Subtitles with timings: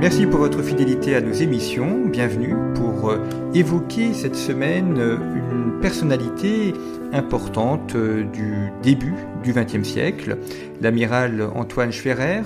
[0.00, 2.06] Merci pour votre fidélité à nos émissions.
[2.06, 3.18] Bienvenue pour euh,
[3.52, 6.72] évoquer cette semaine euh, une personnalité
[7.12, 10.38] importante euh, du début du XXe siècle,
[10.80, 12.44] l'amiral Antoine Schwerer,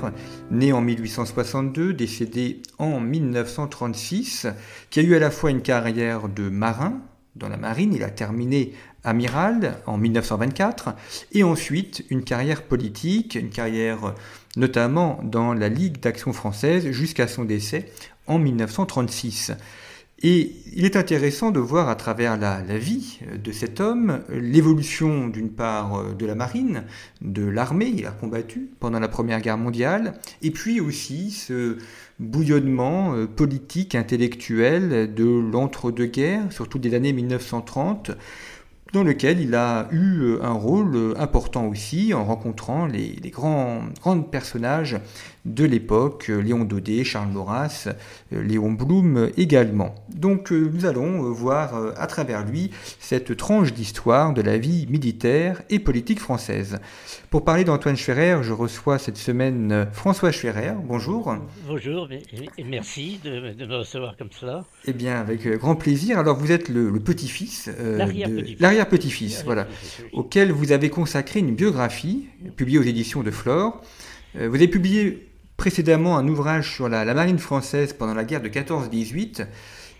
[0.50, 4.48] né en 1862, décédé en 1936,
[4.90, 7.02] qui a eu à la fois une carrière de marin
[7.36, 8.72] dans la marine, il a terminé
[9.04, 10.94] amiral en 1924,
[11.32, 14.14] et ensuite une carrière politique, une carrière
[14.56, 17.86] notamment dans la Ligue d'action française jusqu'à son décès
[18.26, 19.52] en 1936.
[20.22, 25.50] Et il est intéressant de voir à travers la, vie de cet homme l'évolution d'une
[25.50, 26.84] part de la marine,
[27.20, 31.76] de l'armée, il a combattu pendant la Première Guerre mondiale, et puis aussi ce
[32.20, 38.12] bouillonnement euh, politique, intellectuel de l'entre-deux-guerres, surtout des années 1930,
[38.94, 43.82] dans lequel il a eu euh, un rôle euh, important aussi en rencontrant les, grands,
[44.00, 44.96] grands personnages
[45.44, 47.88] de l'époque, euh, Léon Daudet, Charles Maurras,
[48.30, 49.94] Léon Blum également.
[50.14, 55.78] Donc nous allons voir à travers lui cette tranche d'histoire de la vie militaire et
[55.78, 56.78] politique française.
[57.30, 60.74] Pour parler d'Antoine Schwerer, je reçois cette semaine François Schwerer.
[60.84, 61.34] Bonjour.
[61.66, 64.64] Bonjour et merci de, me recevoir comme cela.
[64.86, 66.18] Eh bien, avec grand plaisir.
[66.18, 67.70] Alors vous êtes le, petit-fils.
[67.78, 69.66] L'arrière-petit-fils petit-fils, voilà,
[70.12, 73.82] auquel vous avez consacré une biographie publiée aux éditions de Flore.
[74.36, 75.28] Euh, vous avez publié
[75.64, 79.46] précédemment un ouvrage sur la, marine française pendant la guerre de 14-18.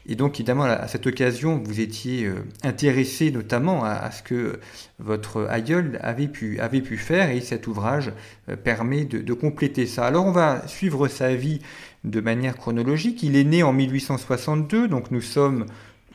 [0.07, 4.61] Et donc, évidemment, à cette occasion, vous étiez euh, intéressé notamment à, ce que
[4.99, 8.13] votre aïeul avait pu, avait pu faire, et cet ouvrage
[8.51, 10.05] euh, permet de, de, compléter ça.
[10.05, 11.61] Alors, on va suivre sa vie
[12.05, 13.23] de manière chronologique.
[13.23, 15.65] Il est né en 1862, donc nous sommes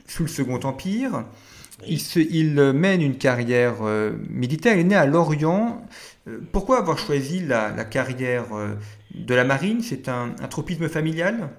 [0.05, 1.23] sous le Second Empire.
[1.87, 3.77] Il, euh, mène une carrière
[4.29, 4.75] militaire.
[4.75, 5.83] Il est né à Lorient.
[6.51, 8.45] Pourquoi avoir choisi la, carrière
[9.13, 11.49] de la marine C'est un, tropisme familial?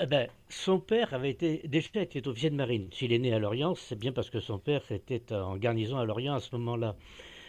[0.00, 2.88] Eh ben, son père avait été déjà était officier de marine.
[2.92, 6.04] S'il est né à Lorient, c'est bien parce que son père était en garnison à
[6.04, 6.96] Lorient à ce moment-là.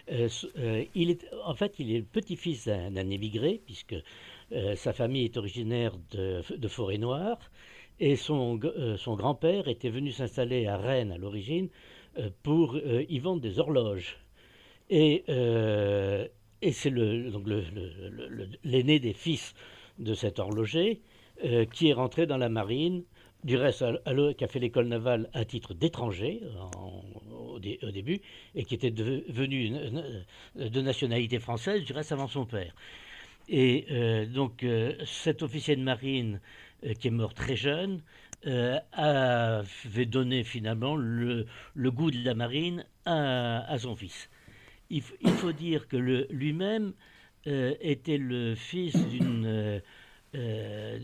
[0.09, 3.95] il est, en fait, il est le petit-fils d'un émigré, puisque
[4.75, 7.39] sa famille est originaire de, Forêt-Noire,
[8.00, 11.69] et son, grand-père était venu s'installer à Rennes à l'origine
[12.19, 14.18] euh, pour euh, y vendre des horloges.
[14.89, 16.28] Et, euh,
[16.62, 16.91] et c'est
[18.63, 19.53] l'aîné des fils
[20.00, 21.01] de cet horloger
[21.72, 23.03] qui est rentré dans la marine,
[23.44, 23.85] du reste,
[24.38, 26.41] qui a fait l'école navale à titre d'étranger
[27.31, 27.59] au,
[27.91, 28.22] début,
[28.56, 29.69] et qui était devenu
[30.56, 32.74] de nationalité française, du reste avant son père.
[33.47, 33.85] Et
[34.34, 34.66] donc
[35.06, 36.41] cet officier de marine
[37.00, 38.01] qui est mort très jeune,
[38.45, 44.29] euh, avait donné finalement le, goût de la marine à, son fils.
[44.90, 45.98] Il, faut dire que
[46.30, 46.94] lui-même
[47.48, 49.81] euh, était le fils d'une
[50.36, 51.00] euh,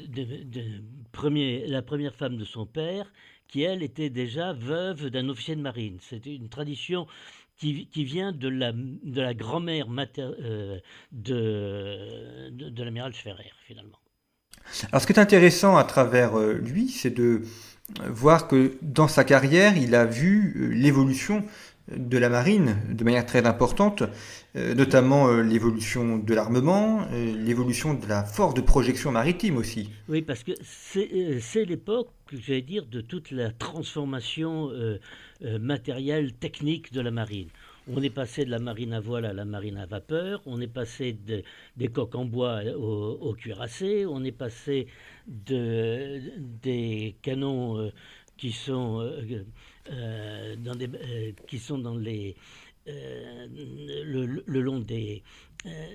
[1.12, 3.12] premier, la première femme de son père,
[3.48, 5.98] qui elle était déjà veuve d'un officier de marine.
[6.02, 7.08] C'était une tradition
[7.58, 14.00] qui, vient de la, grand-mère de, de, de l'amiral Schwerer, finalement.
[14.92, 17.42] Alors ce qui est intéressant à travers euh, lui, c'est de
[18.08, 21.44] voir que dans sa carrière, il a vu euh, l'évolution
[21.90, 24.04] de la marine de manière très importante,
[24.56, 29.90] euh, notamment l'évolution de l'armement, l'évolution de la force de projection maritime aussi.
[30.08, 34.72] Oui, parce que c'est l'époque, j'allais dire, de toute la transformation
[35.60, 37.50] matérielle, technique de la marine.
[37.92, 40.68] On est passé de la marine à voile à la marine à vapeur, on est
[40.68, 41.18] passé
[41.76, 44.88] des coques en bois au, cuirassé, on est passé
[45.28, 46.22] de,
[46.62, 47.92] des canons euh,
[48.38, 49.46] qui, sont, euh,
[49.92, 52.36] euh, dans des, qui sont dans les,
[52.86, 55.24] le, long des,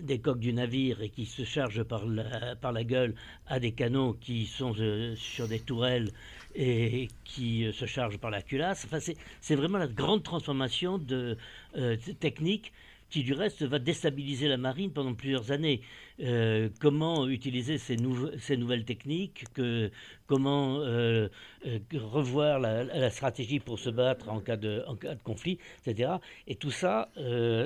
[0.02, 3.14] des coques du navire et qui se chargent par la, par la gueule
[3.46, 4.74] à des canons qui sont
[5.16, 6.10] sur des tourelles
[6.54, 8.84] et qui euh, se charge par la culasse.
[8.84, 8.98] Enfin,
[9.40, 11.36] c'est vraiment la grande transformation de,
[11.76, 12.72] euh, technique
[13.10, 15.80] qui du reste va déstabiliser la marine pendant plusieurs années.
[16.20, 19.90] Euh, comment utiliser ces, nouvelles techniques, que,
[20.26, 21.28] comment euh,
[21.66, 26.14] euh, revoir la, stratégie pour se battre en cas de, cas de conflit, etc.
[26.46, 27.08] Et tout ça,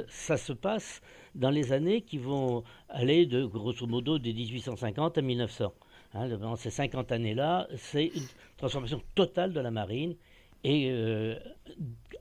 [0.09, 1.01] ça se passe
[1.35, 5.73] dans les années qui vont aller de grosso modo de 1850 à 1900.
[6.15, 8.27] Hein, dans ces 50 années-là, c'est une
[8.59, 10.15] transformation totale de la marine
[10.63, 10.93] et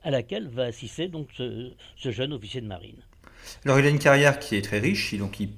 [0.02, 3.02] à laquelle va assister donc ce jeune officier de marine.
[3.64, 5.50] Alors il a une carrière qui est très riche, donc il,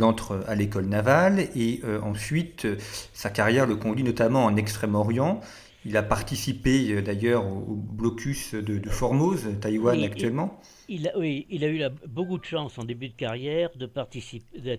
[0.00, 2.76] entre à l'école navale et euh, ensuite euh,
[3.12, 5.40] sa carrière le conduit notamment en Extrême-Orient.
[5.84, 10.60] Il a participé euh, d'ailleurs au, blocus de, Formose, Taïwan actuellement.
[10.88, 14.78] Il, a, oui, il a eu beaucoup de chance en début de carrière de, participer,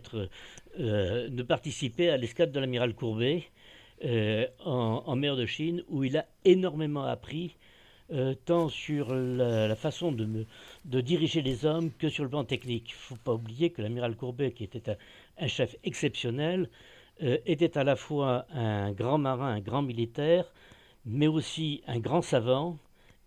[0.77, 3.43] de participer à l'escadre de l'amiral Courbet
[4.65, 7.55] en, mer de Chine, où il a énormément appris
[8.13, 10.45] euh, tant sur la, façon de,
[11.01, 12.91] diriger les hommes que sur le plan technique.
[12.91, 14.97] Il ne faut pas oublier que l'amiral Courbet, qui était
[15.39, 16.69] un, chef exceptionnel,
[17.23, 20.45] euh, était à la fois un grand marin, un grand militaire,
[21.07, 22.77] mais aussi un grand savant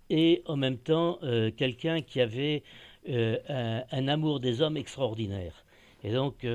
[0.08, 2.62] et en même temps euh, quelqu'un qui avait
[3.08, 5.64] un, amour des hommes extraordinaire.
[6.04, 6.46] Et donc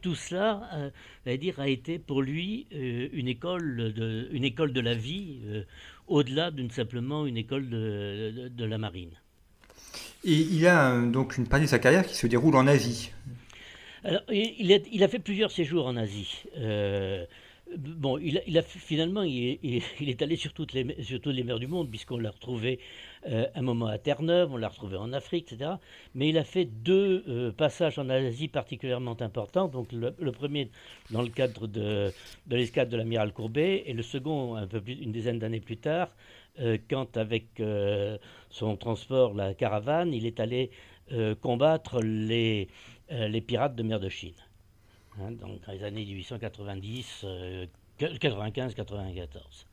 [0.00, 0.92] tout cela,
[1.24, 5.40] dire, a été pour lui une école de la vie
[6.08, 9.12] au-delà d'une simplement une école de, la marine.
[10.24, 13.12] Et il a donc une partie de sa carrière qui se déroule en Asie.
[14.04, 16.42] Alors, il, a, il a fait plusieurs séjours en Asie.
[16.56, 17.24] Euh,
[17.76, 21.66] bon, il a, finalement, il est, allé sur toutes, les, sur toutes les mers du
[21.66, 22.78] monde, puisqu'on l'a retrouvé
[23.26, 25.72] euh, un moment à Terre-Neuve, on l'a retrouvé en Afrique, etc.
[26.14, 29.68] Mais il a fait deux euh, passages en Asie particulièrement importants.
[29.68, 30.70] Donc, le, premier
[31.10, 32.12] dans le cadre de,
[32.48, 36.08] l'escadre de l'amiral Courbet, et le second un peu plus, une dizaine d'années plus tard,
[36.60, 37.62] euh, quand, avec
[38.50, 40.70] son transport, la caravane, il est allé
[41.40, 42.68] combattre les,
[43.10, 44.34] les pirates de mer de Chine.
[45.18, 47.24] Hein, donc dans les années 1890,
[47.98, 49.64] 95-94.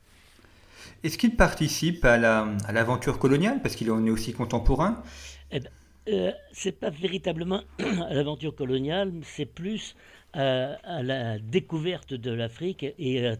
[1.03, 5.03] Est-ce qu'il participe à l'aventure coloniale Parce qu'il en est aussi contemporain?
[5.51, 5.69] Eh ben,
[6.09, 9.95] euh, C'est pas véritablement à l'aventure coloniale, c'est plus
[10.33, 13.31] à, la découverte de l'Afrique et,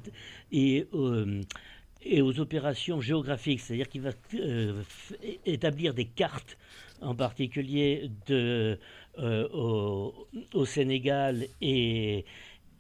[0.52, 1.42] et, euh,
[2.04, 3.60] et, aux opérations géographiques.
[3.60, 4.82] C'est-à-dire qu'il va euh,
[5.46, 6.58] établir des cartes,
[7.02, 8.78] en particulier euh,
[9.18, 12.26] au, Sénégal, et,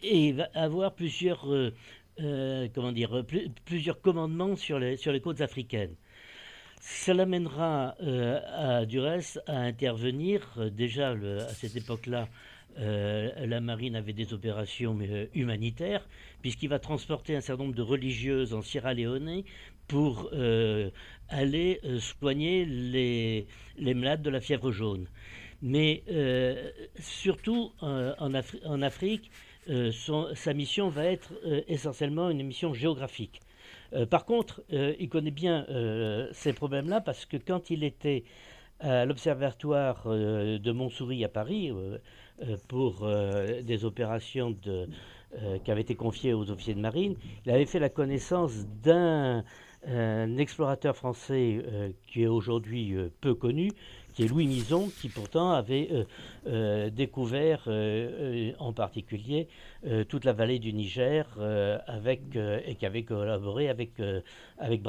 [0.01, 1.73] et il va avoir plusieurs euh,
[2.17, 3.23] comment dire,
[3.65, 5.95] plusieurs commandements sur les, sur les côtes africaines.
[6.87, 10.53] Ça l'amènera euh, du reste à intervenir.
[10.57, 12.27] Euh, déjà, à cette époque-là,
[12.77, 14.97] la marine avait des opérations
[15.33, 16.05] humanitaires,
[16.41, 19.43] puisqu'il va transporter un certain nombre de religieuses en Sierra Leone
[19.87, 20.29] pour
[21.29, 23.47] aller soigner les,
[23.77, 25.07] les, malades de la fièvre jaune.
[25.61, 26.03] Mais
[26.99, 29.31] surtout en Afrique,
[29.69, 29.91] euh,
[30.35, 33.41] sa mission va être euh, essentiellement une mission géographique.
[33.93, 35.65] Euh, par contre, il connaît bien
[36.33, 38.23] ces problèmes-là parce que quand il était
[38.79, 41.71] à l'Observatoire de Montsouris à Paris
[42.67, 43.07] pour
[43.63, 44.53] des opérations
[45.63, 47.15] qui avaient été confiées aux officiers de marine,
[47.45, 49.43] il avait fait la connaissance d'un
[50.37, 53.71] explorateur français qui est aujourd'hui peu connu,
[54.15, 56.03] qui est Louis Mison, qui pourtant avait euh,
[56.47, 59.47] euh, découvert euh, en particulier
[60.09, 61.27] toute la vallée du Niger
[61.85, 63.91] avec, et qui avait collaboré avec,
[64.57, 64.81] avec,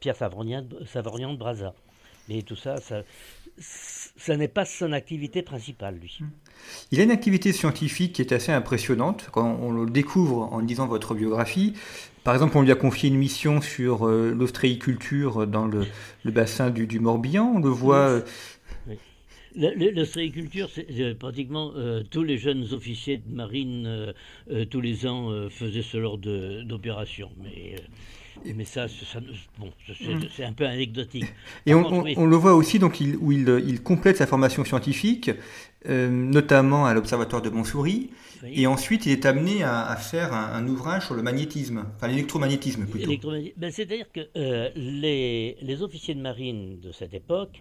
[0.00, 1.74] Pierre Savorgnan, de Brazza.
[2.30, 3.02] Mais tout ça, ça,
[3.58, 6.20] ça n'est pas son activité principale, lui.
[6.92, 9.28] Il a une activité scientifique qui est assez impressionnante.
[9.32, 11.74] Quand on le découvre en lisant votre biographie,
[12.24, 15.86] par exemple, on lui a confié une mission sur l'ostréiculture dans le,
[16.24, 17.52] bassin du, du, Morbihan.
[17.56, 18.22] On le voit
[19.58, 24.12] L'ostréiculture, c'est pratiquement euh, tous les jeunes officiers de marine euh,
[24.52, 27.30] euh, tous les ans faisaient ce genre d'opération.
[27.42, 27.74] Mais,
[28.54, 28.86] mais ça,
[29.58, 30.20] bon, mm.
[30.36, 31.24] c'est un peu anecdotique.
[31.66, 35.30] Et on, le voit aussi donc il, où il, complète sa formation scientifique,
[35.88, 38.10] notamment à l'Observatoire de Montsouris.
[38.44, 43.32] Et ensuite, il est amené à, faire un, ouvrage sur le magnétisme, enfin l'électromagnétisme plutôt.
[43.56, 44.20] Ben, c'est-à-dire que
[44.76, 47.60] les, les officiers de marine de cette époque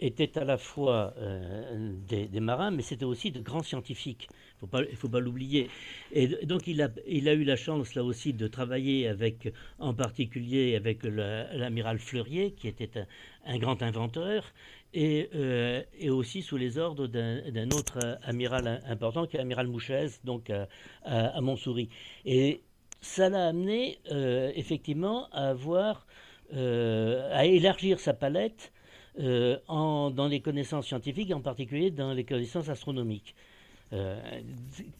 [0.00, 4.28] étaient à la fois euh, des, marins, mais c'était aussi de grands scientifiques.
[4.62, 5.68] Il ne faut pas l'oublier.
[6.12, 11.04] Et donc il a, eu la chance là aussi de travailler avec, en particulier avec
[11.04, 13.06] l'amiral Fleurier, qui était
[13.44, 14.52] un, grand inventeur,
[14.94, 20.06] et, euh, et, aussi sous les ordres d'un autre amiral important, qui est l'amiral Mouchez,
[20.24, 20.68] donc à,
[21.04, 21.88] à, Montsouris.
[22.24, 22.62] Et
[23.00, 26.06] ça l'a amené euh, effectivement à avoir,
[26.52, 28.72] à élargir sa palette
[29.16, 33.34] dans les connaissances scientifiques, en particulier dans les connaissances astronomiques.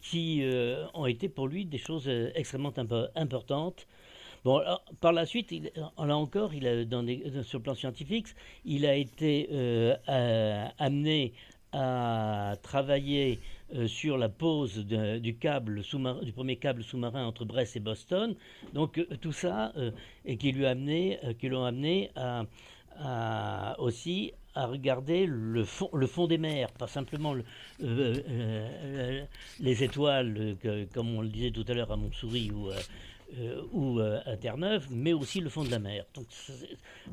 [0.03, 0.45] qui
[0.95, 2.73] ont été pour lui des choses extrêmement
[3.17, 3.87] importantes
[4.45, 4.61] Bon,
[5.01, 8.27] par la suite, là encore, sur le plan scientifique,
[8.67, 9.97] il a été euh,
[10.79, 11.33] amené
[11.73, 13.41] à travailler
[13.75, 18.37] euh, sur la pose du premier câble sous-marin entre Brest et Boston.
[18.75, 19.73] Donc euh, tout ça
[20.27, 22.45] et qui lui a amené, qui l'ont amené à,
[23.79, 27.35] aussi à regarder le fond, le fond des mers, pas simplement
[27.81, 29.25] les
[29.61, 30.57] étoiles,
[30.93, 32.71] comme on le disait tout à l'heure à Montsouris ou
[33.39, 36.05] euh, euh, à Terre-Neuve, mais aussi le fond de la mer.
[36.15, 36.27] Donc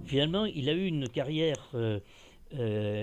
[0.06, 2.00] finalement, il a eu une carrière euh,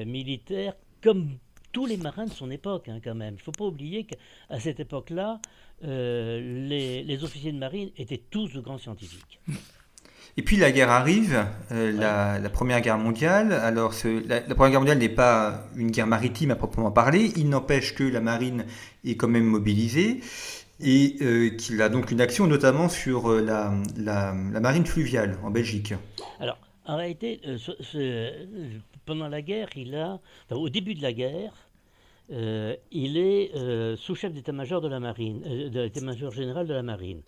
[0.05, 1.39] militaire comme
[1.73, 3.35] tous les marins de son époque, hein, quand même.
[3.35, 5.41] Il ne faut pas oublier qu'à cette époque-là,
[5.83, 9.41] les, officiers de marine étaient tous de grands scientifiques.
[10.39, 13.53] Et puis la guerre arrive, la, Première Guerre mondiale.
[13.53, 17.49] Alors la, la, Première Guerre mondiale n'est pas une guerre maritime à proprement parler, il
[17.49, 18.65] n'empêche que la marine
[19.05, 20.21] est quand même mobilisée
[20.81, 25.51] et euh, qu'il a donc une action notamment sur euh, la, la, marine fluviale en
[25.51, 25.95] Belgique.
[26.41, 27.41] Alors, en réalité,
[27.97, 28.31] euh,
[29.05, 31.53] pendant la guerre, il a, au début de la guerre,
[32.31, 37.23] il est sous-chef d'état-major de la marine, de l'état-major général de la marine.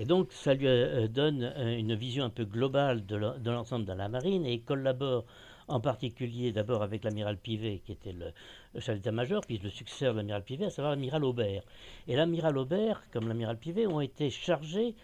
[0.00, 0.66] Et donc, ça lui
[1.10, 5.26] donne une vision un peu globale de l'ensemble de la marine et collabore
[5.70, 8.32] en particulier d'abord avec l'amiral Pivet, qui était le,
[8.80, 11.62] chef d'état-major, puis le successeur de l'amiral Pivet, à savoir l'amiral Aubert.
[12.08, 14.94] Et l'amiral Aubert, comme l'amiral Pivet, ont été chargés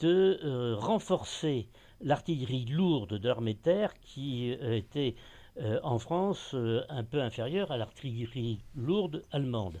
[0.00, 1.66] de euh, renforcer
[2.00, 5.14] l'artillerie lourde de l'armée de terre qui euh, était
[5.60, 6.54] euh, en France
[6.88, 9.80] un peu inférieure à l'artillerie lourde allemande.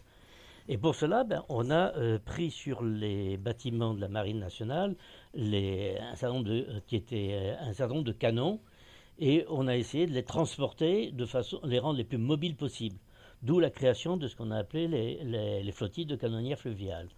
[0.68, 1.92] Et pour cela, ben, on a
[2.24, 4.96] pris sur les bâtiments de la marine nationale
[5.36, 8.60] un, certain de, qui était, un nombre de canons
[9.18, 12.98] et on a essayé de les transporter de façon, les rendre les plus mobiles possibles.
[13.42, 14.88] D'où la création de ce qu'on a appelé
[15.22, 17.08] les, flottilles de canonnières fluviales.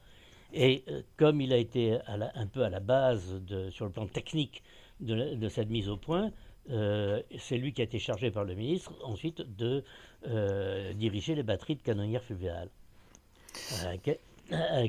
[0.52, 4.62] Et euh, comme il a été un peu à la base, sur le plan technique,
[5.00, 6.30] de, cette mise au point,
[6.70, 9.84] euh, c'est lui qui a été chargé par le ministre ensuite de
[10.26, 12.70] euh, diriger les batteries de canonnières fluviales,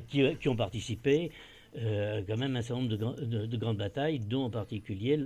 [0.07, 1.31] qui, ont participé
[1.75, 5.19] quand même un certain nombre de, de, grandes batailles, dont en particulier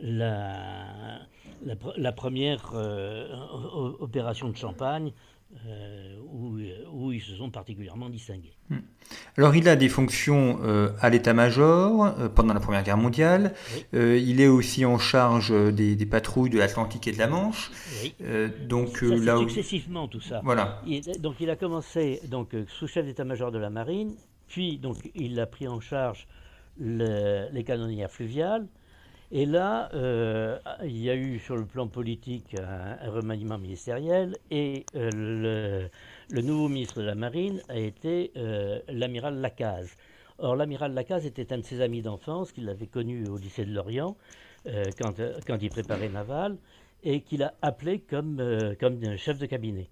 [0.00, 3.28] la, première euh,
[4.00, 5.12] opération de Champagne,
[5.66, 6.58] euh, où,
[6.92, 8.54] où, ils se sont particulièrement distingués.
[8.68, 8.78] Hmm.
[9.36, 13.54] Alors il a des fonctions euh, à l'état-major pendant la Première Guerre mondiale.
[13.92, 17.70] il est aussi en charge des, des patrouilles de l'Atlantique et de la Manche.
[18.68, 20.40] donc là successivement tout ça.
[20.44, 20.82] Voilà.
[21.18, 24.14] donc il a commencé donc sous-chef d'état-major de la marine,
[24.46, 26.28] puis donc il a pris en charge
[26.78, 28.66] les canonnières fluviales.
[29.32, 34.84] Et là, euh, il y a eu sur le plan politique un, remaniement ministériel et
[34.96, 35.88] euh,
[36.30, 39.96] le, nouveau ministre de la Marine a été euh, l'amiral Lacaze.
[40.38, 43.72] Or, l'amiral Lacaze était un de ses amis d'enfance qu'il avait connu au lycée de
[43.72, 44.16] Lorient
[44.98, 45.14] quand,
[45.46, 46.56] quand, il préparait Naval
[47.02, 48.42] et qu'il a appelé comme,
[48.78, 49.88] comme chef de cabinet.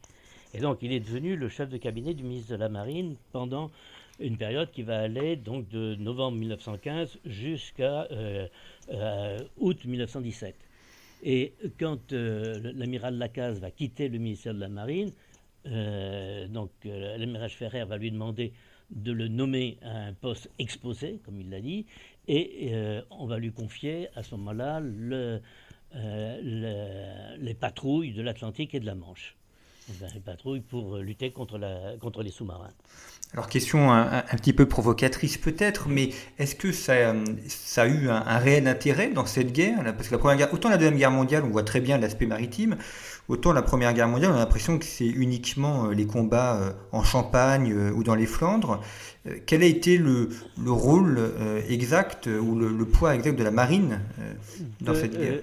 [0.52, 3.70] Et donc, il est devenu le chef de cabinet du ministre de la Marine pendant
[4.18, 8.46] une période qui va aller donc de novembre 1915 jusqu'à euh,
[8.90, 10.54] euh, août 1917.
[11.22, 15.12] Et quand euh, l'amiral Lacaze va quitter le ministère de la Marine,
[15.64, 18.54] donc l'amiral Ferrer va lui demander
[18.90, 21.84] de le nommer à un poste exposé, comme il l'a dit,
[22.26, 22.72] et
[23.10, 25.42] on va lui confier à ce moment-là le,
[25.92, 29.36] les patrouilles de l'Atlantique et de la Manche.
[30.14, 32.70] Les patrouilles pour lutter contre, la, contre les sous-marins.
[33.32, 37.14] Alors question un, petit peu provocatrice peut-être, mais est-ce que ça,
[37.46, 40.70] ça, a eu un, réel intérêt dans cette guerre Parce que la première guerre, autant
[40.70, 42.76] la deuxième guerre mondiale, on voit très bien l'aspect maritime,
[43.28, 46.72] autant la première guerre mondiale, on a l'impression que c'est uniquement euh, les combats euh,
[46.92, 48.80] en Champagne euh, ou dans les Flandres.
[49.44, 50.30] Quel a été le,
[50.62, 51.20] le rôle
[51.68, 54.00] exact ou le, poids exact de la marine
[54.80, 55.40] dans cette guerre?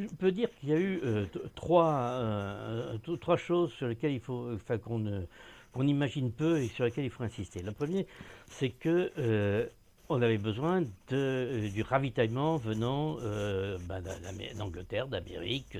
[0.00, 1.00] Je peux dire qu'il y a eu
[1.54, 2.18] trois,
[3.20, 4.56] trois choses sur lesquelles il faut,
[5.72, 7.62] qu'on imagine peu et sur lesquels il faut insister.
[7.62, 8.06] Le premier,
[8.48, 9.66] c'est que euh,
[10.08, 14.02] on avait besoin de, euh, du ravitaillement venant euh, ben,
[14.56, 15.78] d'Angleterre, d'Amérique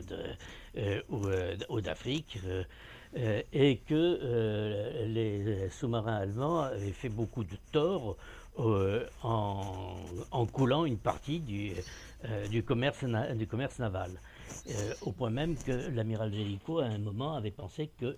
[1.08, 2.38] ou, d'Afrique,
[3.14, 8.16] et que les sous-marins allemands avaient fait beaucoup de tort
[8.56, 9.96] en,
[10.30, 11.72] en, coulant une partie du,
[12.50, 13.02] du, commerce,
[13.78, 14.12] naval.
[14.68, 18.16] Euh, au point même que l'amiral Jellicoe, à un moment, avait pensé que.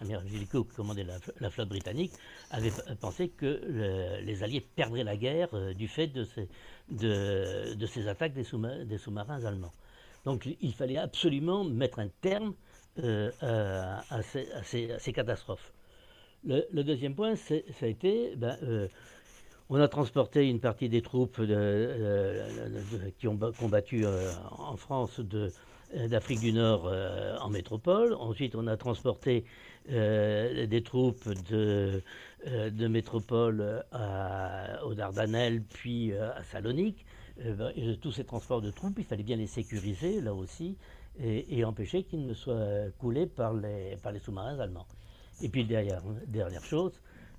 [0.00, 1.06] L'amiral Jellicoe, qui commandait
[1.40, 2.12] la, flotte britannique,
[2.50, 6.48] avait pensé que les Alliés perdraient la guerre euh, du fait de ces,
[6.90, 9.72] de, ces attaques des, sous-marins allemands.
[10.24, 12.54] Donc il fallait absolument mettre un terme
[12.98, 15.72] à, ces, catastrophes.
[16.44, 18.56] Le, deuxième point, ça a été, ben,
[19.68, 21.40] on a transporté une partie des troupes
[23.18, 25.20] qui ont combattu en France
[25.94, 26.92] d'Afrique du Nord
[27.40, 28.14] en métropole.
[28.14, 29.44] Ensuite, on a transporté
[29.88, 32.02] des troupes de,
[32.46, 37.04] de métropole à, aux Dardanelles, puis à Salonique.
[37.38, 40.76] Ben, tous ces transports de troupes, il fallait bien les sécuriser, là aussi,
[41.18, 44.86] et, empêcher qu'ils ne soient coulés par les, sous-marins allemands.
[45.42, 46.92] Et puis, dernière, dernière chose,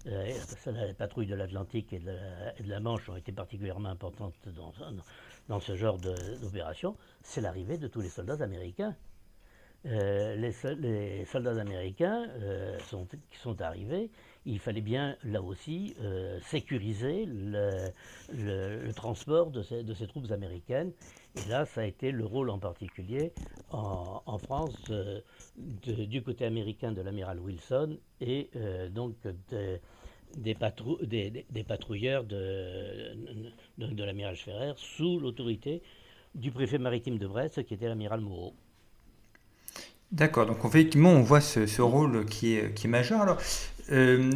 [0.06, 0.34] euh,
[0.68, 4.36] les patrouilles de l'Atlantique et, de la Manche ont été particulièrement importantes
[5.48, 8.96] dans, ce genre d'opération, c'est l'arrivée de tous les soldats américains.
[9.86, 12.78] Euh, les, soldats américains euh,
[13.32, 14.12] qui sont arrivés,
[14.48, 15.94] il fallait bien là aussi
[16.42, 20.92] sécuriser le, transport de ces, troupes américaines.
[21.36, 23.34] Et là, ça a été le rôle en particulier
[23.72, 24.90] en, France
[25.58, 28.50] du côté américain de l'amiral Wilson et
[28.92, 29.80] donc de,
[30.38, 30.56] des,
[31.50, 33.14] des, patrouilleurs de,
[33.78, 35.82] de, l'amiral Ferrer sous l'autorité
[36.36, 38.54] du préfet maritime de Brest, qui était l'amiral Moreau.
[40.12, 43.22] D'accord, donc effectivement, on voit ce, rôle qui est, qui majeur.
[43.22, 43.38] Alors,
[43.92, 44.32] euh,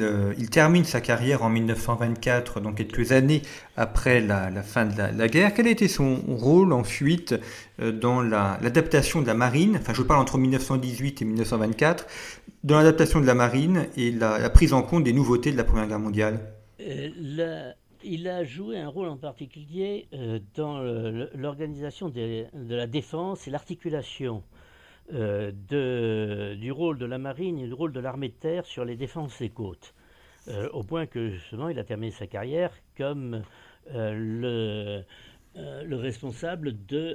[0.00, 3.42] euh, il, termine sa carrière en 1924, donc quelques années
[3.76, 5.54] après la, fin de la, guerre.
[5.54, 7.34] Quel a été son rôle ensuite
[7.80, 9.76] euh, dans l'adaptation de la marine?
[9.80, 12.06] Enfin, je parle entre 1918 et 1924,
[12.64, 15.86] dans l'adaptation de la marine et la, prise en compte des nouveautés de la Première
[15.86, 16.40] Guerre mondiale.
[16.78, 20.08] il a joué un rôle en particulier
[20.54, 20.80] dans
[21.34, 24.42] l'organisation de la défense et l'articulation
[25.14, 28.94] euh, du rôle de la marine et du rôle de l'armée de terre sur les
[28.94, 29.94] défenses des côtes.
[30.48, 33.42] Euh, au point que justement il a terminé sa carrière comme
[33.94, 35.02] euh,
[35.54, 37.14] le, le, responsable des,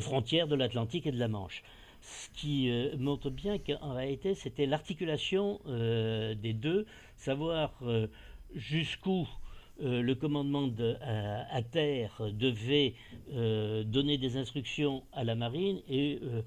[0.00, 1.64] frontières de l'Atlantique et de la Manche.
[2.02, 6.86] Ce qui montre bien qu'en réalité c'était l'articulation des deux,
[7.16, 7.72] savoir
[8.54, 9.26] jusqu'où
[9.82, 12.94] euh, le commandement de, à, terre devait
[13.34, 16.40] euh, donner des instructions à la marine et, euh,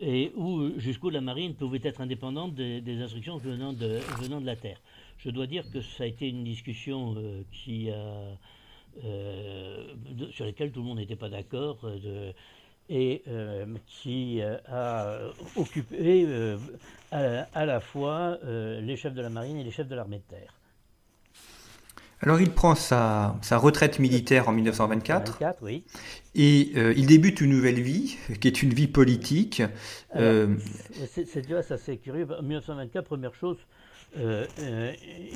[0.00, 4.56] et où jusqu'où la marine pouvait être indépendante des, instructions venant de, venant de la
[4.56, 4.80] terre.
[5.18, 7.14] Je dois dire que ça a été une discussion
[7.52, 7.90] qui
[10.32, 11.88] sur laquelle tout le monde n'était pas d'accord
[12.88, 13.22] et
[13.86, 15.20] qui a
[15.56, 16.26] occupé
[17.10, 20.57] à, la fois les chefs de la marine et les chefs de l'armée de terre.
[22.20, 25.84] Alors il prend sa, retraite militaire en 1924 oui.
[26.34, 29.62] et euh, il débute une nouvelle vie, qui est une vie politique.
[30.16, 30.56] Euh,
[31.06, 32.26] c'est déjà ça c'est curieux.
[32.36, 33.56] En 1924, première chose,
[34.18, 34.46] euh,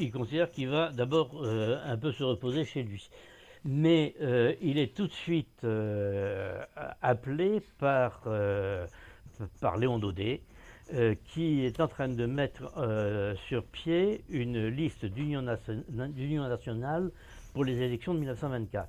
[0.00, 3.08] il considère qu'il va d'abord un peu se reposer chez lui.
[3.64, 4.16] Mais
[4.60, 5.64] il est tout de suite
[7.00, 8.24] appelé par,
[9.60, 10.40] par Léon Daudet,
[10.94, 17.10] euh, qui est en train de mettre euh, sur pied une liste d'union nationale
[17.54, 18.88] pour les élections de 1924.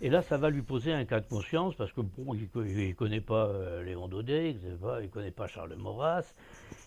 [0.00, 2.92] Et là, ça va lui poser un cas de conscience parce que bon, il ne
[2.94, 6.34] connaît pas euh, Léon Daudet, il ne connaît, pas Charles Maurras.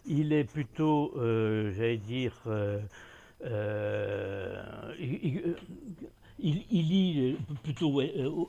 [0.06, 2.34] Il est plutôt, j'allais dire,
[5.00, 5.56] il,
[6.70, 8.02] lit plutôt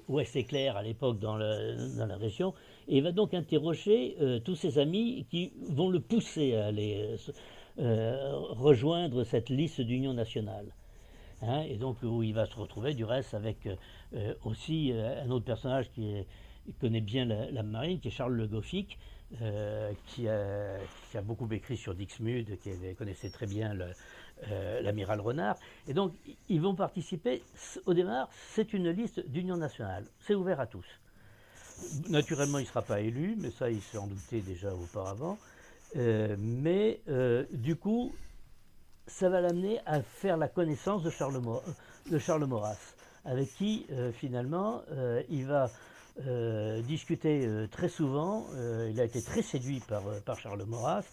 [0.08, 2.52] Ouest éclair à l'époque dans, dans, la région
[2.88, 7.32] et va donc interroger euh, tous ses amis qui vont le pousser à aller euh,
[7.80, 10.74] euh, rejoindre cette liste d'union nationale.
[11.42, 13.68] Hein, et donc où il va se retrouver du reste avec
[14.44, 16.16] aussi un autre personnage qui,
[16.80, 18.98] connaît bien la, marine, qui est Charles Le Goffic,
[20.06, 23.72] qui, a, beaucoup écrit sur Dixmude, qui connaissait très bien
[24.82, 25.56] l'amiral Renard.
[25.86, 26.12] Et donc,
[26.48, 27.44] ils vont participer.
[27.86, 30.06] Au départ, c'est une liste d'union nationale.
[30.18, 30.86] C'est ouvert à tous.
[32.08, 35.38] Naturellement, il ne sera pas élu, mais ça, il s'en doutait déjà auparavant.
[35.96, 38.12] Euh, mais euh, du coup,
[39.06, 41.40] ça va l'amener à faire la connaissance de Charles,
[42.10, 44.82] de Charles Maurras, avec qui, euh, finalement,
[45.28, 45.70] il va
[46.82, 48.46] discuter très souvent.
[48.90, 49.80] il a été très séduit
[50.26, 51.04] par, Charles Maurras.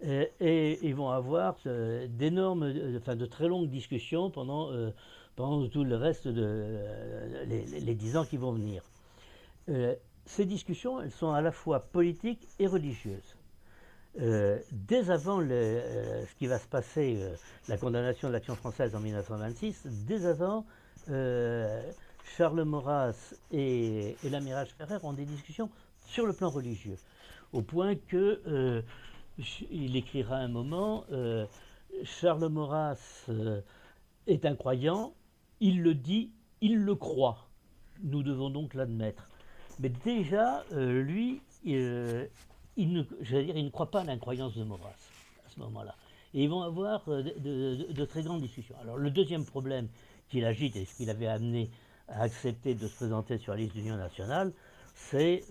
[0.00, 1.56] et ils vont avoir
[2.08, 4.70] d'énormes, enfin de très longues discussions pendant,
[5.36, 8.82] tout le reste de dix ans qui vont venir.
[9.68, 13.36] Euh, ces discussions, elles sont à la fois politiques et religieuses.
[14.20, 17.18] Euh, dès avant euh, ce qui va se passer,
[17.68, 20.64] la condamnation de l'action française en 1926, dès avant,
[22.36, 25.70] Charles Maurras et, l'amiral Ferrer ont des discussions
[26.06, 26.98] sur le plan religieux,
[27.54, 28.82] au point que
[29.70, 31.04] il écrira un moment
[32.04, 33.30] Charles Maurras
[34.26, 35.14] est un croyant,
[35.60, 37.48] il le dit, il le croit.
[38.02, 39.28] Nous devons donc l'admettre.
[39.80, 41.78] Mais déjà, lui, il,
[42.76, 44.88] ne, dire, il ne croit pas à l'incroyance de Maurras
[45.46, 45.94] à ce moment-là.
[46.34, 48.74] Et ils vont avoir de, très grandes discussions.
[48.82, 49.88] Alors le deuxième problème
[50.28, 51.70] qu'il agite et ce qu'il avait amené
[52.08, 54.52] à accepter de se présenter sur la liste d'Union nationale,
[54.94, 55.44] c'est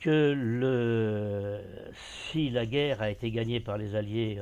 [0.00, 1.60] que le,
[2.30, 4.40] si la guerre a été gagnée par les Alliés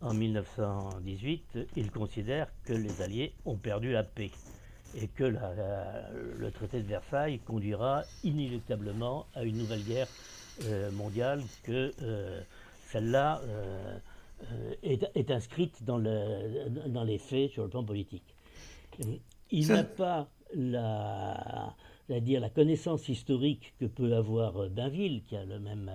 [0.00, 4.30] en, 1918, il considère que les Alliés ont perdu la paix
[4.96, 10.08] et que le traité de Versailles conduira inéluctablement à une nouvelle guerre
[10.64, 12.40] euh, mondiale, que euh,
[12.90, 13.98] celle-là euh,
[14.82, 18.34] est, inscrite dans, le, dans les faits sur le plan politique.
[19.50, 21.74] Il n'a pas la,
[22.06, 25.90] c'est-à-dire la connaissance historique que peut avoir Bainville, qui a la même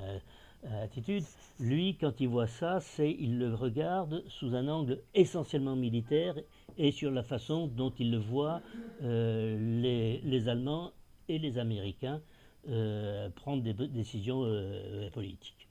[0.84, 1.24] attitude,
[1.60, 6.36] lui, quand il voit ça, c'est il le regarde sous un angle essentiellement militaire
[6.78, 8.62] et sur la façon dont il le voit
[9.04, 10.92] euh, les, Allemands
[11.28, 12.22] et les Américains
[12.70, 14.46] euh, prendre des décisions
[15.14, 15.62] politiques.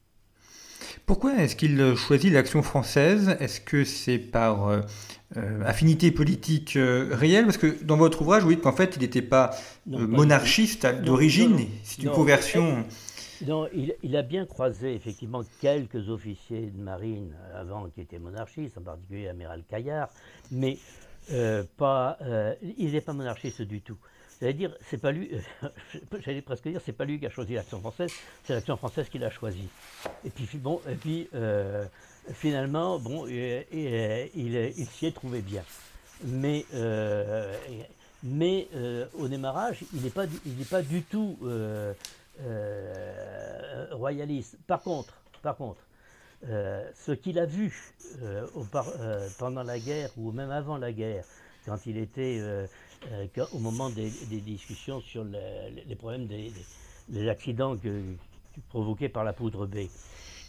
[1.06, 3.36] Pourquoi est-ce qu'il choisit l'action française?
[3.40, 4.80] Est-ce que c'est par euh,
[5.36, 7.44] euh, affinité politique euh, réelle?
[7.44, 9.50] Parce que dans votre ouvrage, vous dites qu'en fait, il n'était pas
[9.86, 11.66] monarchiste d'origine.
[11.82, 12.84] C'est une conversion.
[13.46, 13.68] Non,
[14.02, 19.24] il, a bien croisé effectivement quelques officiers de marine avant qui étaient monarchistes, en particulier
[19.24, 20.10] l'amiral Caillard,
[20.50, 20.78] mais
[21.78, 22.18] pas,
[22.78, 23.96] il n'est pas monarchiste du tout.
[24.40, 25.30] J'allais dire, c'est pas lui,
[25.62, 25.68] euh,
[26.24, 28.10] j'allais presque dire, c'est pas lui qui a choisi l'action française,
[28.44, 29.68] c'est l'action française qui l'a choisi.
[30.24, 30.48] Et puis
[31.34, 31.84] euh,
[32.32, 35.62] finalement, bon, il, s'y est trouvé bien.
[36.24, 37.54] Mais, euh,
[39.18, 41.38] au démarrage, il n'est pas du tout
[43.92, 44.58] royaliste.
[44.66, 45.80] Par contre, par contre,
[46.42, 47.94] ce qu'il a vu
[49.38, 51.24] pendant la guerre ou même avant la guerre,
[51.66, 52.66] quand il était euh,
[53.52, 57.76] au moment des, discussions sur les problèmes des, accidents
[58.68, 59.78] provoqués par la poudre B.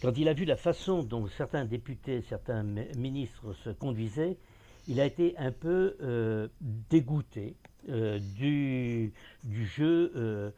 [0.02, 4.38] Quand il a vu la façon dont certains députés, certains ministres se conduisaient,
[4.88, 6.48] il a été un peu euh,
[6.90, 7.56] dégoûté
[7.90, 9.14] euh, du,
[9.66, 10.54] jeu,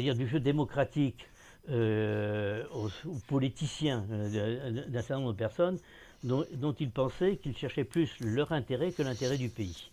[0.00, 1.28] dire du jeu démocratique
[1.68, 2.88] aux,
[3.28, 5.78] politiciens d'un certain nombre de personnes
[6.24, 9.90] dont, dont il pensait qu'ils cherchaient plus leur intérêt que l'intérêt du pays.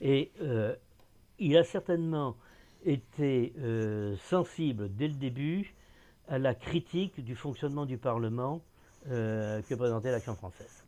[0.00, 0.74] Et euh,
[1.38, 2.36] il a certainement
[2.84, 5.74] été euh, sensible dès le début
[6.28, 8.60] à la critique du fonctionnement du Parlement
[9.08, 10.85] euh, que présentait l'Action française.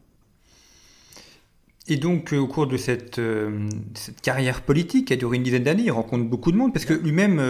[1.89, 3.21] Et donc, au cours de cette,
[4.23, 6.95] carrière politique qui a duré une dizaine d'années, il rencontre beaucoup de monde, parce que
[6.95, 7.43] lui-même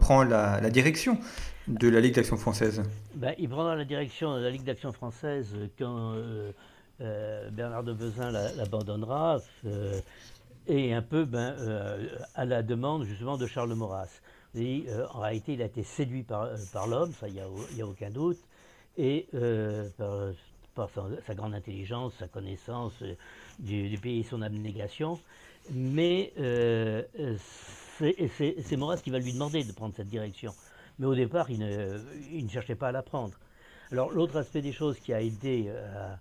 [0.00, 1.18] prend la, direction
[1.66, 2.82] de la Ligue d'Action française.
[3.14, 6.14] Ben, il prendra la direction de la Ligue d'Action française quand
[7.00, 9.40] Bernard de Vezin l'abandonnera
[10.68, 14.20] et un peu ben, euh, à la demande justement de Charles Maurras.
[14.54, 17.82] Et, euh, en réalité, il a été séduit par, euh, par l'homme, ça, il n'y
[17.82, 18.38] a, aucun doute,
[18.96, 19.28] et
[20.74, 20.90] par,
[21.26, 22.94] sa, grande intelligence, sa connaissance
[23.58, 25.18] du, pays et son abnégation.
[25.70, 26.32] Mais
[27.98, 30.54] c'est Maurras qui va lui demander de prendre cette direction.
[30.98, 33.34] Mais au départ, il ne, cherchait pas à la prendre.
[33.92, 36.18] Alors, l'autre aspect des choses qui a aidé à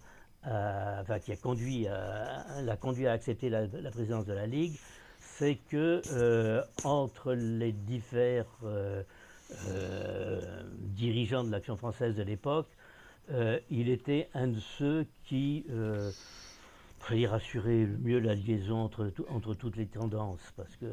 [0.48, 4.76] euh, enfin, qui a conduit à, l'a conduit à accepter la, présidence de la Ligue,
[5.20, 9.02] c'est que euh, entre les divers euh,
[10.78, 12.68] dirigeants de l'action française de l'époque,
[13.72, 15.66] il était un de ceux qui
[17.08, 20.86] fallait rassurer le mieux la liaison entre, entre toutes les tendances, parce que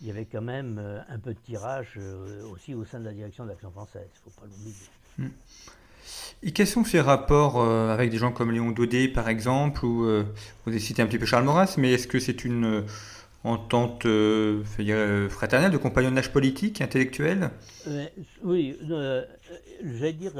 [0.00, 1.98] il y avait quand même un peu de tirage
[2.52, 4.76] aussi au sein de la direction de l'action française, il ne faut pas l'oublier.
[5.18, 5.30] Hmm.
[6.42, 10.04] Et quels sont ces rapports euh, avec des gens comme Léon Daudet, par exemple, ou
[10.04, 10.24] euh,
[10.64, 12.82] vous avez cité un petit peu Charles Maurras, mais est-ce que c'est une euh,
[13.44, 14.06] entente
[15.28, 17.50] fraternelle, de compagnonnage politique, intellectuel?
[18.42, 18.76] Oui,
[19.84, 20.32] j'allais dire,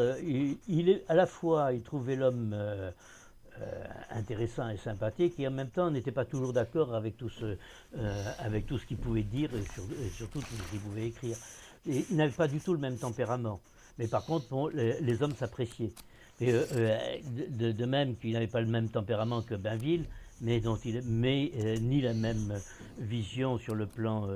[0.68, 2.54] il, est à la fois, il trouvait l'homme
[4.10, 7.56] intéressant et sympathique, et en même temps n'était pas toujours d'accord avec tout ce,
[8.38, 11.36] avec tout ce qu'il pouvait dire et, surtout tout ce qu'il pouvait écrire.
[11.88, 13.60] Et il n'avait pas du tout le même tempérament.
[13.98, 15.92] Mais par contre, les, hommes s'appréciaient.
[16.42, 20.04] Euh, euh, de, même qu'il n'avait pas le même tempérament que Bainville,
[20.40, 22.60] mais, dont il, mais euh, ni la même
[22.98, 24.28] vision sur le plan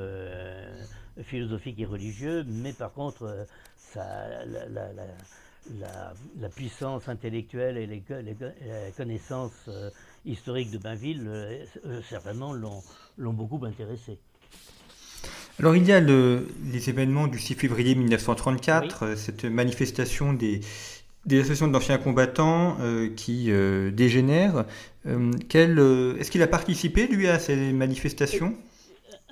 [1.22, 3.46] philosophique et religieux, mais par contre,
[3.94, 4.44] la,
[6.54, 8.02] puissance intellectuelle et les,
[8.96, 9.68] connaissances
[10.24, 11.66] historiques de Bainville,
[12.08, 14.18] certainement, l'ont beaucoup intéressé.
[15.58, 20.60] Alors il y a les événements du 6 février 1934, euh, cette manifestation des,
[21.30, 24.64] associations d'anciens combattants euh, qui euh, dégénèrent.
[25.04, 28.54] Est-ce qu'il a participé, lui, à ces manifestations?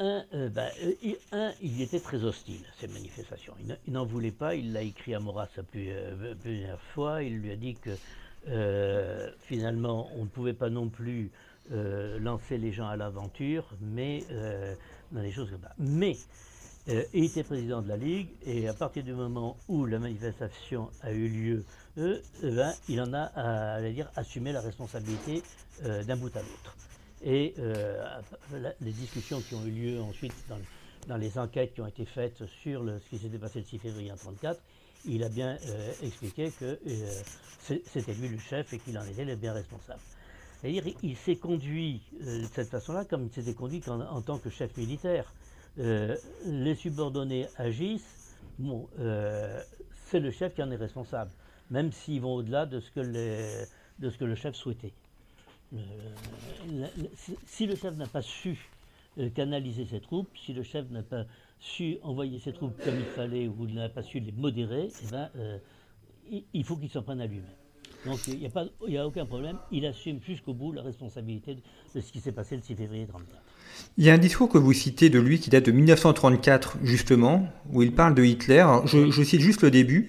[0.00, 3.54] Un, euh, bah, euh, un, il était très hostile à ces manifestations.
[3.86, 7.22] Il n'en voulait pas, il l'a écrit à Maurras plusieurs fois.
[7.22, 7.90] Il lui a dit que
[9.40, 11.30] finalement, on ne pouvait pas non plus
[11.70, 14.24] lancer les gens à l'aventure, mais
[15.12, 15.74] dans des choses comme ça.
[15.78, 16.16] Mais
[17.12, 21.12] il était président de la Ligue, et à partir du moment où la manifestation a
[21.12, 21.64] eu lieu,
[21.98, 25.42] eh ben, il en a, à, dire, assumé la responsabilité
[25.84, 26.76] d'un bout à l'autre.
[27.22, 28.02] Et euh,
[28.80, 32.84] les discussions qui ont eu lieu ensuite dans, les enquêtes qui ont été faites sur
[32.84, 34.60] ce qui s'était passé le 6 février 1934,
[35.06, 37.22] il a bien euh, expliqué que euh,
[37.60, 40.00] c'était lui le chef et qu'il en était le bien responsable.
[40.60, 44.76] C'est-à-dire il s'est conduit de cette façon-là comme il s'était conduit en, tant que chef
[44.76, 45.32] militaire.
[45.78, 48.86] les subordonnés agissent, bon,
[50.06, 51.30] c'est le chef qui en est responsable,
[51.70, 54.92] même s'ils vont au-delà de, ce que de ce que le chef souhaitait.
[55.74, 56.86] Euh,
[57.46, 58.58] si le chef n'a pas su
[59.18, 61.24] euh, canaliser ses troupes, si le chef n'a pas
[61.60, 65.30] su envoyer ses troupes comme il fallait ou n'a pas su les modérer, eh ben,
[65.36, 65.58] euh,
[66.52, 67.44] il faut qu'il s'en prenne à lui-même.
[68.06, 68.38] Donc il
[68.88, 71.56] n'y a, aucun problème, il assume jusqu'au bout la responsabilité
[71.94, 73.42] de, ce qui s'est passé le 6 février 1934.
[73.98, 77.46] Il y a un discours que vous citez de lui qui date de 1934 justement,
[77.72, 78.66] où il parle de Hitler.
[78.86, 80.08] je cite juste le début.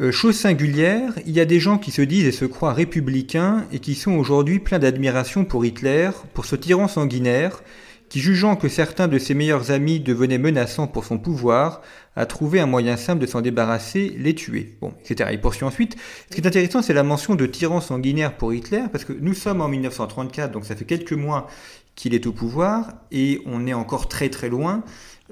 [0.00, 3.64] Euh, chose singulière, il y a des gens qui se disent et se croient républicains
[3.72, 7.62] et qui sont aujourd'hui pleins d'admiration pour Hitler, pour ce tyran sanguinaire,
[8.08, 11.82] qui jugeant que certains de ses meilleurs amis devenaient menaçants pour son pouvoir,
[12.16, 14.76] a trouvé un moyen simple de s'en débarrasser, les tuer.
[14.80, 15.30] Bon, etc.
[15.32, 15.96] Il poursuit ensuite.
[16.30, 19.34] Ce qui est intéressant, c'est la mention de tyran sanguinaire pour Hitler, parce que nous
[19.34, 21.48] sommes en 1934, donc ça fait quelques mois
[21.96, 24.84] qu'il est au pouvoir, et on est encore très très loin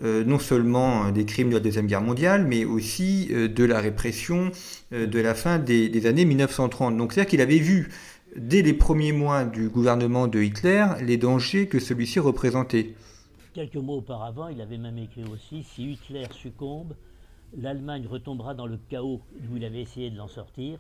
[0.03, 4.51] non seulement des crimes de la Deuxième Guerre mondiale, mais aussi euh, de la répression
[4.93, 6.97] euh, de la fin des, années 1930.
[6.97, 7.91] Donc c'est-à-dire qu'il avait vu,
[8.37, 12.95] dès les premiers mois du gouvernement de Hitler, les dangers que celui-ci représentait.
[13.55, 16.95] Quelques mois auparavant, il avait même écrit aussi, si Hitler succombe,
[17.57, 20.79] l'Allemagne retombera dans le chaos d'où il avait essayé de l'en sortir.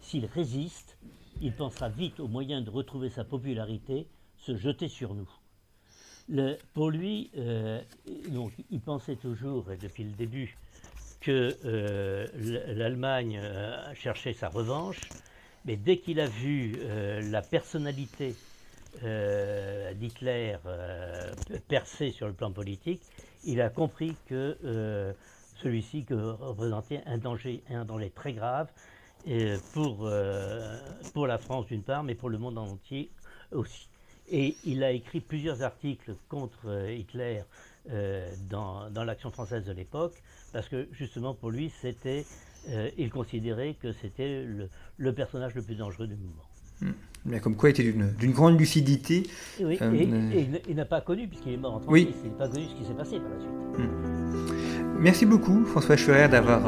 [0.00, 0.96] S'il résiste,
[1.40, 5.28] il pensera vite au moyen de retrouver sa popularité, se jeter sur nous
[6.72, 7.80] pour lui, euh,
[8.28, 10.56] donc, il pensait toujours, depuis le début,
[11.20, 12.26] que euh,
[12.74, 15.14] l'Allemagne euh, cherchait sa revanche,
[15.64, 16.80] mais dès qu'il a vu
[17.30, 18.34] la personnalité
[19.94, 20.56] d'Hitler
[21.68, 23.00] percer sur le plan politique,
[23.44, 25.14] il a compris que
[25.54, 28.68] celui-ci représentait un danger, un danger très grave
[29.70, 30.10] pour,
[31.12, 33.12] pour la France d'une part, mais pour le monde entier
[33.52, 33.91] aussi.
[34.32, 37.42] Et il a écrit plusieurs articles contre euh, Hitler
[37.90, 40.14] euh, dans, dans l'action française de l'époque,
[40.54, 42.24] parce que justement pour lui, c'était,
[42.70, 46.44] euh, il considérait que c'était le, le, personnage le plus dangereux du mouvement.
[46.80, 46.92] Hmm.
[47.26, 49.24] Mais comme quoi il était d'une grande lucidité.
[49.60, 49.78] oui,
[50.34, 52.14] et, il, n'a pas connu, puisqu'il est mort en 1936, oui.
[52.24, 53.50] il n'a pas connu ce qui s'est passé par la suite.
[53.78, 54.98] Hmm.
[54.98, 56.62] Merci beaucoup François Schurer d'avoir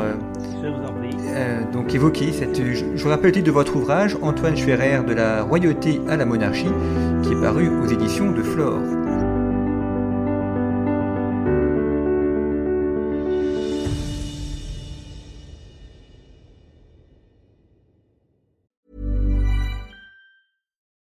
[1.34, 2.56] euh, donc évoqué cette.
[2.56, 6.16] Je, je, vous rappelle le titre de votre ouvrage, Antoine Schurer de la royauté à
[6.16, 6.72] la monarchie,
[7.22, 8.80] qui est paru aux éditions de Flore.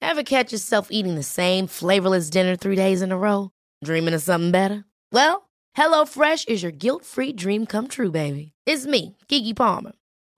[0.03, 3.51] Ever catch yourself eating the same flavorless dinner three days in a row?
[3.83, 4.85] Dreaming of something better?
[5.12, 8.53] Well, HelloFresh is your guilt-free dream come true, baby.
[8.66, 9.93] It's me, Kiki Palmer.